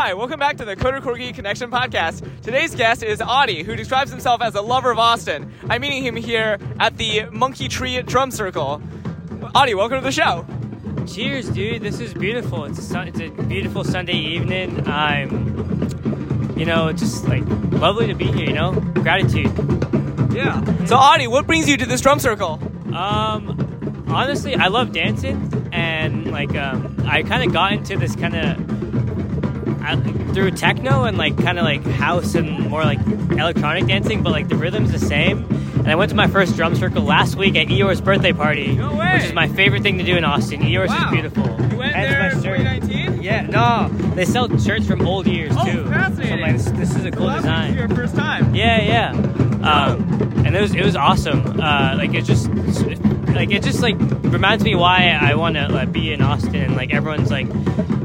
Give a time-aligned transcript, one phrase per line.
[0.00, 2.24] Hi, welcome back to the Coder Corgi Connection podcast.
[2.42, 5.52] Today's guest is Audi, who describes himself as a lover of Austin.
[5.68, 8.80] I'm meeting him here at the Monkey Tree Drum Circle.
[9.56, 10.46] Audi, welcome to the show.
[11.04, 11.82] Cheers, dude.
[11.82, 12.64] This is beautiful.
[12.66, 14.86] It's a, sun- it's a beautiful Sunday evening.
[14.86, 17.42] I'm, you know, just like
[17.72, 18.74] lovely to be here, you know?
[18.74, 19.50] Gratitude.
[20.32, 20.84] Yeah.
[20.84, 22.60] So, Audi, what brings you to this drum circle?
[22.94, 28.36] Um, honestly, I love dancing, and like, um, I kind of got into this kind
[28.36, 28.77] of
[30.34, 33.00] through techno and like kind of like house and more like
[33.32, 35.44] electronic dancing, but like the rhythm's the same.
[35.78, 38.94] And I went to my first drum circle last week at Eeyore's birthday party, No
[38.94, 39.14] way.
[39.14, 40.60] which is my favorite thing to do in Austin.
[40.60, 41.06] Eeyore's Wow.
[41.06, 41.44] is beautiful.
[41.70, 43.22] You went Hence there in 2019?
[43.22, 45.84] Yeah, no, they sell shirts from old years Oh, too.
[45.86, 46.26] fascinating.
[46.28, 47.74] So I'm like, this, this is a cool Well, that was design.
[47.76, 48.54] your first time.
[48.54, 49.10] Yeah, yeah.
[49.62, 51.60] Um, and it was it was awesome.
[51.60, 52.48] Uh, like it just
[53.34, 56.56] like it just like reminds me why I want to like, be in Austin.
[56.56, 57.48] And, like everyone's like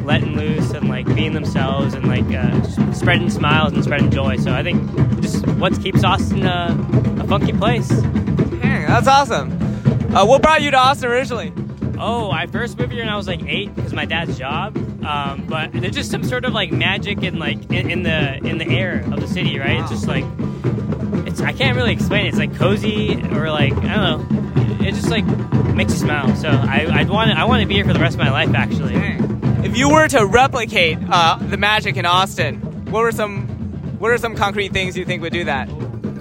[0.03, 4.37] letting loose and like being themselves and like uh, spreading smiles and spreading joy.
[4.37, 4.89] So I think
[5.21, 6.75] just what keeps Austin uh,
[7.19, 7.89] a funky place.
[7.89, 9.51] Dang, that's awesome.
[10.15, 11.53] Uh, what brought you to Austin originally?
[11.97, 14.75] Oh, I first moved here when I was like eight because my dad's job.
[15.05, 18.57] Um, but there's just some sort of like magic in like in, in the in
[18.57, 19.79] the air of the city, right?
[19.79, 20.25] It's just like
[21.27, 22.29] it's I can't really explain it.
[22.29, 24.52] It's like cozy or like I don't know.
[25.13, 26.35] Like makes you smile.
[26.35, 28.53] So I I want I want to be here for the rest of my life
[28.55, 28.95] actually.
[29.63, 32.59] If you were to replicate uh, the magic in Austin,
[32.91, 33.47] what were some
[33.99, 35.69] what are some concrete things you think would do that?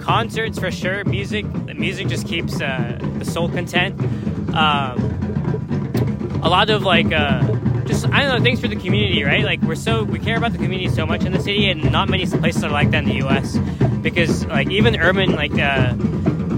[0.01, 1.03] Concerts for sure.
[1.05, 3.99] Music the music just keeps uh, the soul content.
[4.55, 7.41] Um, a lot of like uh,
[7.85, 9.43] just I don't know things for the community, right?
[9.43, 12.09] Like we're so we care about the community so much in the city, and not
[12.09, 13.57] many places are like that in the U.S.
[14.03, 15.95] Because like even urban like uh,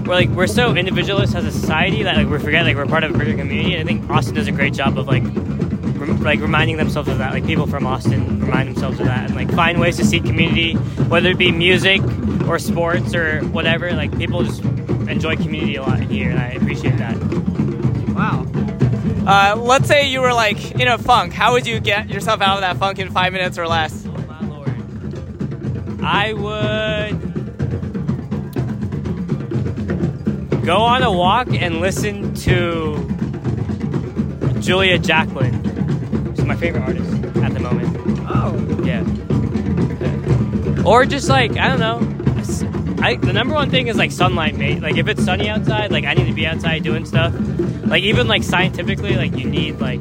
[0.06, 3.04] we're like we're so individualist as a society that like we forget like we're part
[3.04, 3.74] of a bigger community.
[3.74, 7.18] And I think Austin does a great job of like rem- like reminding themselves of
[7.18, 7.32] that.
[7.32, 10.74] Like people from Austin remind themselves of that, and like find ways to see community,
[11.08, 12.02] whether it be music
[12.46, 13.92] or sports or whatever.
[13.92, 17.16] Like people just enjoy community a lot here, and I appreciate that.
[18.14, 18.46] Wow.
[19.26, 21.32] Uh, let's say you were like in a funk.
[21.32, 24.06] How would you get yourself out of that funk in five minutes or less?
[24.06, 24.70] Oh my lord.
[26.00, 27.25] I would
[30.66, 32.96] go on a walk and listen to
[34.60, 35.62] Julia Jacklin.
[36.34, 37.96] She's my favorite artist at the moment.
[38.28, 38.52] Oh.
[38.84, 39.04] Yeah.
[40.84, 42.00] Or just like, I don't know.
[43.02, 44.82] I, the number one thing is like sunlight, mate.
[44.82, 47.32] Like if it's sunny outside, like I need to be outside doing stuff.
[47.86, 50.00] Like even like scientifically, like you need like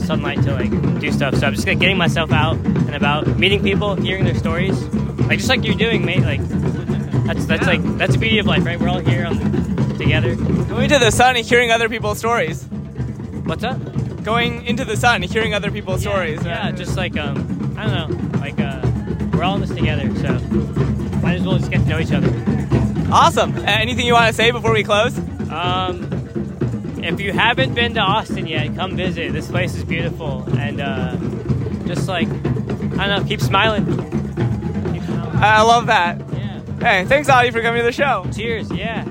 [0.00, 1.34] sunlight to like do stuff.
[1.36, 4.82] So I'm just like getting myself out and about, meeting people, hearing their stories,
[5.26, 6.20] like just like you're doing, mate.
[6.22, 6.40] Like
[7.26, 7.68] that's that's Yeah.
[7.68, 8.80] like that's the beauty of life, right?
[8.80, 9.36] We're all here on
[10.00, 10.34] together.
[10.34, 12.64] Going to the sun and hearing other people's stories.
[13.44, 13.78] What's up?
[14.24, 16.44] Going into the sun and hearing other people's stories.
[16.44, 16.76] Yeah, right?
[16.76, 18.80] just like um, I don't know, like uh,
[19.32, 20.38] we're all in this together, so
[21.20, 22.28] might as well just get to know each other.
[23.12, 23.56] awesome.
[23.56, 25.18] Uh, anything you want to say before we close?
[25.50, 26.08] Um,
[27.02, 29.32] if you haven't been to Austin yet, come visit.
[29.32, 31.16] This place is beautiful, and uh,
[31.86, 33.86] just like I don't know, keep smiling.
[34.92, 35.36] Keep smiling.
[35.36, 36.20] I love that.
[36.32, 36.60] Yeah.
[36.80, 38.26] Hey, thanks, Audi, for coming to the show.
[38.34, 38.70] Cheers.
[38.70, 39.08] Yeah.